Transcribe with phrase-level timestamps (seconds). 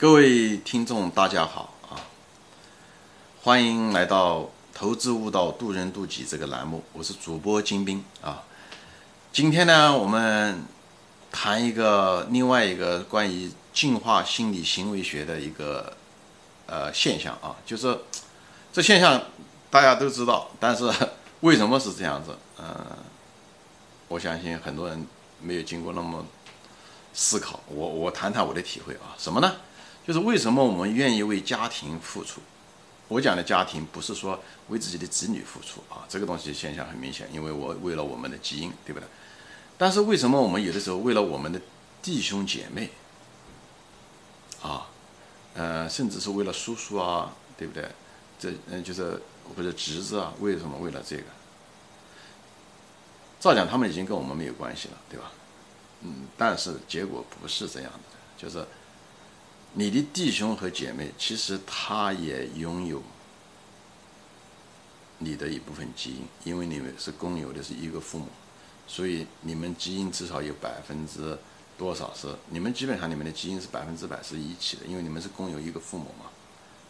[0.00, 1.98] 各位听众，大家好啊！
[3.42, 8.44] 欢迎来到《投资悟道，渡人渡己》这个栏目，我是主播金兵啊。
[9.32, 10.62] 今天呢，我们
[11.32, 15.92] 谈一个另外一个关于进化心理行为学的一个
[16.66, 17.98] 呃现象啊，就是
[18.72, 19.20] 这现象
[19.68, 20.88] 大家都知道，但是
[21.42, 22.38] 为什么是这样子？
[22.60, 22.86] 嗯，
[24.06, 25.04] 我相信很多人
[25.42, 26.24] 没有经过那么
[27.18, 27.58] 思考。
[27.66, 29.56] 我我谈谈我的体会啊，什么呢？
[30.06, 32.40] 就是为什么我们愿意为家庭付出？
[33.08, 39.08] 我讲的家庭不是说为自己的子女付出啊，这个东西现象很明显，因为我为了我们的基因，对不对？
[39.76, 41.60] 但是为什么我们有的时候为了我们的
[42.00, 42.90] 弟兄姐妹
[44.62, 44.86] 啊，
[45.54, 47.88] 呃，甚至是为了叔叔啊，对不对？
[48.38, 49.20] 这嗯，就是
[49.56, 51.24] 或者侄子啊，为什么为了这个？
[53.40, 55.32] 照讲他们已经跟我们没有关系了，对吧？
[56.02, 57.98] 嗯，但是结果不是这样的，
[58.36, 58.66] 就是。
[59.74, 63.02] 你的弟兄和姐妹，其实他也拥有
[65.18, 68.28] 你的一部分基因，因为你们是共有的是一个父母，
[68.86, 71.38] 所以你们基因至少有百分之
[71.76, 76.30] 多少是你们基本上你们的基因是百分之百是一起的，因为你们是共有一个父母嘛，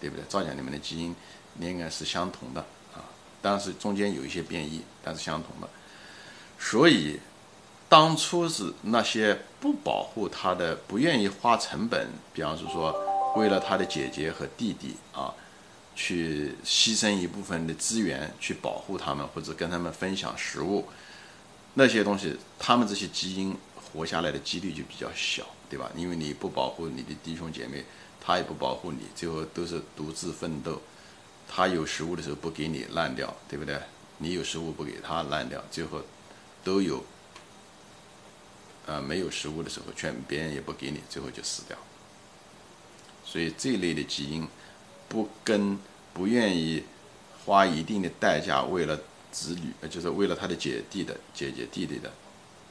[0.00, 0.24] 对不对？
[0.30, 1.14] 照讲你们的基因
[1.60, 2.62] 应该是相同的
[2.94, 3.04] 啊，
[3.42, 5.68] 但是中间有一些变异，但是相同的，
[6.58, 7.20] 所以。
[7.92, 12.90] 当初是那些不保护他的、不愿意花成本，比方是说
[13.36, 15.30] 为了他的姐姐和弟弟啊，
[15.94, 20.88] 去牺牲一部分的资源去保护他们，或者跟他们分享食物，
[21.74, 25.90] 那些东西，他们这些基因活下来的几率就比较小，对吧？
[25.94, 27.84] 因为你不保护你的弟兄姐妹，
[28.18, 30.80] 他也不保护你，最后都是独自奋斗。
[31.46, 33.78] 他有食物的时候不给你烂掉，对不对？
[34.16, 36.00] 你有食物不给他烂掉，最后
[36.64, 37.04] 都有。
[38.84, 41.78] 呃，没有食物的时候，劝别人也不给你，最后就死掉。
[43.24, 44.46] 所以这一类的基因，
[45.08, 45.78] 不跟
[46.12, 46.82] 不愿意
[47.44, 49.00] 花一定的代价为了
[49.30, 52.12] 子女，呃，就是为了他的姐弟的姐姐弟弟的，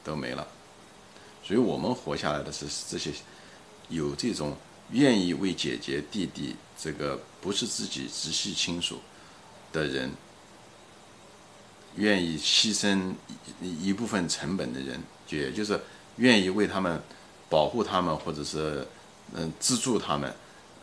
[0.04, 0.46] 都没了。
[1.42, 3.10] 所以我们活下来的是这些
[3.88, 4.54] 有这种
[4.90, 9.00] 愿意为姐姐弟弟这个不是自己直系亲属
[9.72, 10.12] 的人，
[11.96, 13.14] 愿意牺牲
[13.62, 15.80] 一一部分成本的人，也就是。
[16.22, 17.02] 愿意为他们
[17.50, 18.86] 保护他们，或者是
[19.34, 20.32] 嗯资助他们，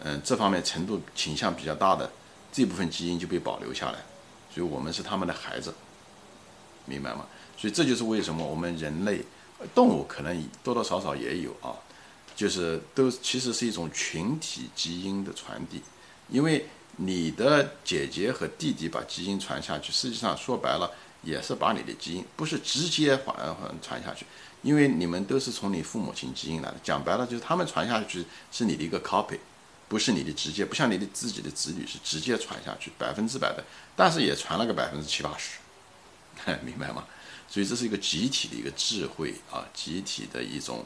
[0.04, 2.12] 嗯这方面程度倾向比较大的
[2.52, 4.00] 这部分基因就被保留下来，
[4.54, 5.74] 所以我们是他们的孩子，
[6.86, 7.26] 明白吗？
[7.58, 9.24] 所以这就是为什么我们人类
[9.74, 11.72] 动物可能多多少少也有啊，
[12.36, 15.82] 就是都其实是一种群体基因的传递，
[16.28, 16.68] 因为
[16.98, 20.92] 你的姐姐和弟弟把基因传下去，实际上说白了
[21.24, 24.26] 也是把你的基因不是直接传传下去。
[24.62, 29.40] 因为你们都是从你父母亲基因来的，讲白了就是他们传下去是你的一个 copy，
[29.88, 33.64] 不是你的直接，不像你的自己的子女是直接传下去百分之百的，
[33.96, 35.60] 但是也传了个百分之七八十，
[36.62, 37.06] 明白吗？
[37.48, 40.86] 所以这是一个集体的一个智慧啊，集体的一种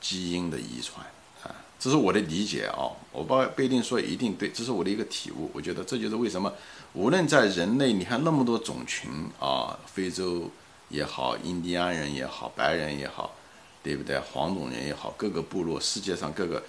[0.00, 1.06] 基因的遗传
[1.44, 6.52] 啊，这是我的理解啊，我不不一定说一定对，这是我的一个体悟，我觉得这就是为什么
[6.92, 10.50] 无论在人类，你看那么多种群啊，非洲。
[10.92, 13.34] 也好，印第安人也好，白人也好，
[13.82, 14.20] 对不对？
[14.20, 16.62] 黄种人也好，各个部落，世界上各个，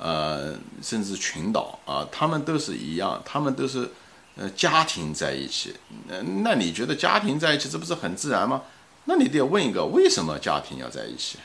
[0.00, 3.90] 呃，甚至群岛啊，他们都是一样，他们都是，
[4.36, 5.74] 呃，家庭在一起。
[6.08, 8.62] 那那你觉得家庭在一起，这不是很自然吗？
[9.04, 11.38] 那你得问一个，为什么家庭要在一起？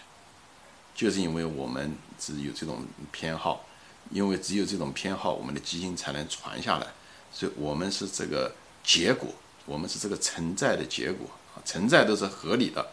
[0.95, 3.65] 就是因为我们只有这种偏好，
[4.11, 6.87] 因为只有这种偏好，我们的基因才能传下来。
[7.31, 9.27] 所以我们是这个结果，
[9.65, 11.27] 我们是这个存在的结果。
[11.65, 12.85] 存在都是合理的，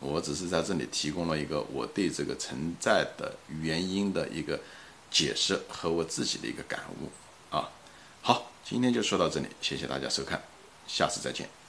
[0.00, 4.58] 我只是在这里提供了一个我对这个存在的原因的一个
[5.10, 7.68] 解释和我自己的一个感悟啊。
[8.22, 10.42] 好，今天就说到这里，谢谢大家收看，
[10.86, 11.63] 下次再见。